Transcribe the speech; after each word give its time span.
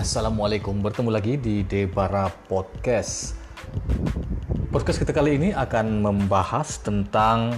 Assalamualaikum, 0.00 0.80
bertemu 0.80 1.12
lagi 1.12 1.36
di 1.36 1.60
Debara 1.60 2.32
Podcast. 2.48 3.36
Podcast 4.72 4.96
kita 4.96 5.12
kali 5.12 5.36
ini 5.36 5.48
akan 5.52 6.00
membahas 6.00 6.80
tentang 6.80 7.52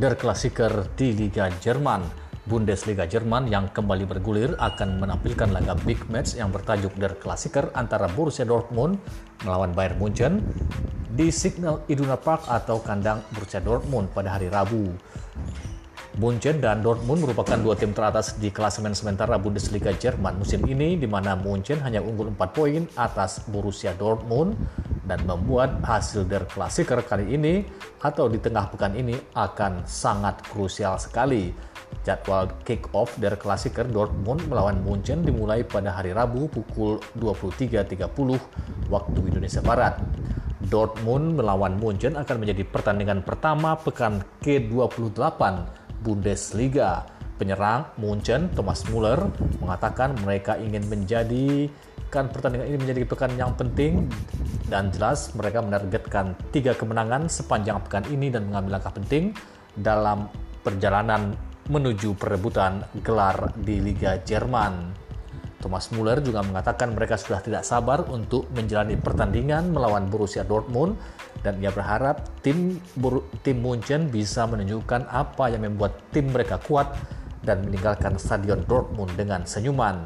Der 0.00 0.16
Klassiker 0.16 0.88
di 0.96 1.12
Liga 1.12 1.52
Jerman. 1.60 2.00
Bundesliga 2.48 3.04
Jerman 3.04 3.52
yang 3.52 3.68
kembali 3.68 4.08
bergulir 4.08 4.56
akan 4.56 4.96
menampilkan 4.96 5.52
laga 5.52 5.76
big 5.84 6.00
match 6.08 6.40
yang 6.40 6.48
bertajuk 6.48 6.96
Der 6.96 7.12
Klassiker 7.20 7.68
antara 7.76 8.08
Borussia 8.08 8.48
Dortmund 8.48 8.96
melawan 9.44 9.76
Bayern 9.76 10.00
Munchen 10.00 10.40
di 11.12 11.28
Signal 11.28 11.84
Iduna 11.84 12.16
Park 12.16 12.48
atau 12.48 12.80
kandang 12.80 13.20
Borussia 13.36 13.60
Dortmund 13.60 14.08
pada 14.16 14.40
hari 14.40 14.48
Rabu. 14.48 14.88
Munchen 16.16 16.64
dan 16.64 16.80
Dortmund 16.80 17.20
merupakan 17.20 17.60
dua 17.60 17.76
tim 17.76 17.92
teratas 17.92 18.40
di 18.40 18.48
klasemen 18.48 18.96
sementara 18.96 19.36
Bundesliga 19.36 19.92
Jerman 19.92 20.40
musim 20.40 20.64
ini 20.64 20.96
di 20.96 21.04
mana 21.04 21.36
Munchen 21.36 21.76
hanya 21.84 22.00
unggul 22.00 22.32
4 22.32 22.56
poin 22.56 22.88
atas 22.96 23.44
Borussia 23.44 23.92
Dortmund 23.92 24.56
dan 25.04 25.20
membuat 25.28 25.76
hasil 25.84 26.24
der 26.24 26.48
Klassiker 26.48 27.04
kali 27.04 27.36
ini 27.36 27.68
atau 28.00 28.32
di 28.32 28.40
tengah 28.40 28.72
pekan 28.72 28.96
ini 28.96 29.12
akan 29.36 29.84
sangat 29.84 30.40
krusial 30.48 30.96
sekali. 30.96 31.52
Jadwal 32.00 32.48
kick-off 32.64 33.12
der 33.20 33.36
Klassiker 33.36 33.84
Dortmund 33.84 34.40
melawan 34.48 34.80
Munchen 34.80 35.20
dimulai 35.20 35.68
pada 35.68 35.92
hari 35.92 36.16
Rabu 36.16 36.48
pukul 36.48 36.96
23.30 37.20 38.88
waktu 38.88 39.20
Indonesia 39.20 39.60
Barat. 39.60 40.00
Dortmund 40.64 41.36
melawan 41.36 41.76
Munchen 41.76 42.16
akan 42.16 42.40
menjadi 42.40 42.64
pertandingan 42.64 43.20
pertama 43.20 43.76
pekan 43.76 44.24
ke-28 44.40 45.84
Bundesliga. 46.06 47.02
Penyerang 47.36 47.90
Munchen 47.98 48.48
Thomas 48.54 48.86
Muller 48.88 49.26
mengatakan 49.58 50.14
mereka 50.22 50.54
ingin 50.56 50.86
menjadikan 50.86 52.30
pertandingan 52.30 52.70
ini 52.70 52.78
menjadi 52.78 53.02
pekan 53.04 53.34
yang 53.34 53.52
penting 53.58 54.08
dan 54.70 54.88
jelas 54.94 55.34
mereka 55.34 55.60
menargetkan 55.60 56.38
tiga 56.54 56.72
kemenangan 56.78 57.26
sepanjang 57.26 57.82
pekan 57.84 58.06
ini 58.08 58.30
dan 58.30 58.48
mengambil 58.48 58.78
langkah 58.80 58.94
penting 58.94 59.36
dalam 59.76 60.30
perjalanan 60.64 61.36
menuju 61.66 62.14
perebutan 62.16 62.86
gelar 63.02 63.52
di 63.58 63.82
Liga 63.82 64.16
Jerman. 64.22 65.05
Thomas 65.56 65.88
Muller 65.92 66.20
juga 66.20 66.44
mengatakan 66.44 66.92
mereka 66.92 67.16
sudah 67.16 67.40
tidak 67.40 67.64
sabar 67.64 68.04
untuk 68.12 68.46
menjalani 68.52 68.94
pertandingan 69.00 69.72
melawan 69.72 70.06
Borussia 70.12 70.44
Dortmund 70.44 71.00
dan 71.40 71.56
ia 71.64 71.72
berharap 71.72 72.22
tim 72.44 72.76
tim 73.40 73.56
Munchen 73.60 74.12
bisa 74.12 74.44
menunjukkan 74.44 75.08
apa 75.08 75.48
yang 75.48 75.64
membuat 75.64 75.96
tim 76.12 76.28
mereka 76.28 76.60
kuat 76.60 76.92
dan 77.40 77.64
meninggalkan 77.64 78.20
stadion 78.20 78.60
Dortmund 78.68 79.14
dengan 79.16 79.46
senyuman. 79.48 80.04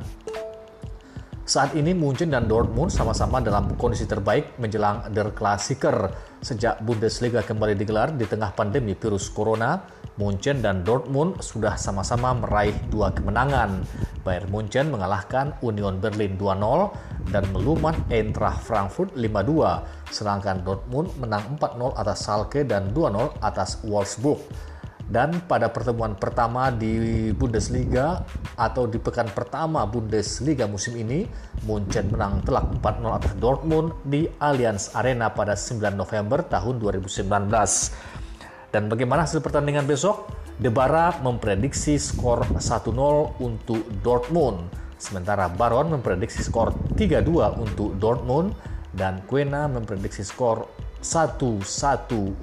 Saat 1.51 1.75
ini 1.75 1.91
Munchen 1.99 2.31
dan 2.31 2.47
Dortmund 2.47 2.95
sama-sama 2.95 3.43
dalam 3.43 3.75
kondisi 3.75 4.07
terbaik 4.07 4.55
menjelang 4.63 5.11
Der 5.11 5.35
Klassiker 5.35 6.15
sejak 6.39 6.79
Bundesliga 6.79 7.43
kembali 7.43 7.75
digelar 7.75 8.15
di 8.15 8.23
tengah 8.23 8.55
pandemi 8.55 8.95
virus 8.95 9.27
corona. 9.35 9.83
Munchen 10.15 10.63
dan 10.63 10.87
Dortmund 10.87 11.43
sudah 11.43 11.75
sama-sama 11.75 12.39
meraih 12.39 12.79
dua 12.87 13.11
kemenangan. 13.11 13.83
Bayern 14.23 14.47
Munchen 14.47 14.95
mengalahkan 14.95 15.59
Union 15.59 15.99
Berlin 15.99 16.39
2-0 16.39 17.35
dan 17.35 17.43
melumat 17.51 17.99
Eintracht 18.15 18.63
Frankfurt 18.63 19.19
5-2, 19.19 20.07
sedangkan 20.07 20.63
Dortmund 20.63 21.11
menang 21.19 21.59
4-0 21.59 21.99
atas 21.99 22.31
Schalke 22.31 22.63
dan 22.63 22.95
2-0 22.95 23.43
atas 23.43 23.83
Wolfsburg. 23.83 24.39
Dan 25.11 25.43
pada 25.51 25.67
pertemuan 25.75 26.15
pertama 26.15 26.71
di 26.71 27.35
Bundesliga 27.35 28.23
atau 28.55 28.87
di 28.87 29.03
pekan 29.03 29.27
pertama 29.35 29.83
Bundesliga 29.83 30.71
musim 30.71 30.95
ini, 30.95 31.27
Munchen 31.67 32.15
menang 32.15 32.47
telak 32.47 32.71
4-0 32.79 33.19
atas 33.19 33.35
Dortmund 33.43 33.91
di 34.07 34.31
Allianz 34.39 34.95
Arena 34.95 35.35
pada 35.35 35.59
9 35.59 35.99
November 35.99 36.47
tahun 36.47 36.79
2019. 36.79 37.27
Dan 38.71 38.87
bagaimana 38.87 39.27
hasil 39.27 39.43
pertandingan 39.43 39.83
besok? 39.83 40.31
Debara 40.63 41.19
memprediksi 41.27 41.99
skor 41.99 42.47
1-0 42.55 43.43
untuk 43.43 43.83
Dortmund, 44.07 44.71
sementara 44.95 45.51
Baron 45.51 45.91
memprediksi 45.91 46.47
skor 46.47 46.71
3-2 46.95 47.59
untuk 47.59 47.99
Dortmund 47.99 48.55
dan 48.95 49.27
Quena 49.27 49.67
memprediksi 49.67 50.23
skor 50.23 50.71
1-1 51.01 51.65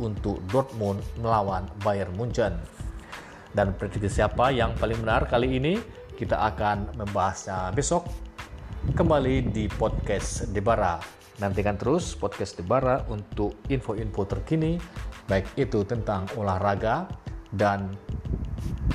untuk 0.01 0.41
Dortmund 0.49 1.01
melawan 1.21 1.69
Bayern 1.85 2.13
Munchen. 2.17 2.57
Dan 3.53 3.73
prediksi 3.77 4.21
siapa 4.21 4.49
yang 4.49 4.73
paling 4.77 5.01
benar 5.01 5.25
kali 5.29 5.61
ini 5.61 5.77
kita 6.17 6.41
akan 6.53 6.97
membahasnya 6.97 7.69
besok 7.73 8.09
kembali 8.97 9.53
di 9.53 9.69
podcast 9.69 10.49
Debara. 10.49 10.97
Nantikan 11.37 11.77
terus 11.77 12.17
podcast 12.17 12.57
Debara 12.57 13.05
untuk 13.13 13.61
info-info 13.69 14.25
terkini 14.25 14.81
baik 15.29 15.53
itu 15.59 15.85
tentang 15.85 16.25
olahraga 16.33 17.05
dan 17.53 17.93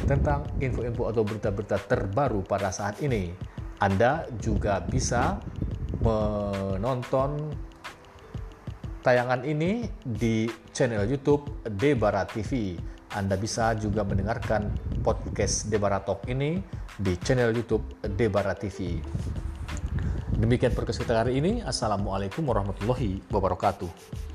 tentang 0.08 0.42
info-info 0.58 1.12
atau 1.14 1.22
berita-berita 1.22 1.78
terbaru 1.86 2.42
pada 2.42 2.74
saat 2.74 2.98
ini. 2.98 3.30
Anda 3.78 4.26
juga 4.42 4.82
bisa 4.82 5.38
menonton 6.02 7.54
tayangan 9.02 9.42
ini 9.42 9.90
di 9.98 10.46
channel 10.70 11.04
YouTube 11.10 11.66
Debara 11.66 12.22
TV. 12.22 12.78
Anda 13.12 13.36
bisa 13.36 13.74
juga 13.76 14.06
mendengarkan 14.06 14.72
podcast 15.02 15.68
Debara 15.68 16.00
Talk 16.00 16.24
ini 16.30 16.62
di 16.96 17.18
channel 17.20 17.52
YouTube 17.52 17.82
Debara 18.14 18.54
TV. 18.54 19.02
Demikian 20.38 20.72
podcast 20.72 21.02
kita 21.02 21.26
hari 21.26 21.42
ini. 21.42 21.60
Assalamualaikum 21.60 22.46
warahmatullahi 22.46 23.20
wabarakatuh. 23.28 24.31